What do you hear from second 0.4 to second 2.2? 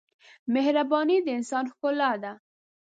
مهرباني د انسان ښکلا